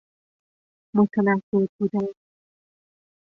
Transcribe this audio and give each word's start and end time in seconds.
متنفر 0.95 1.67
بودن 1.79 2.07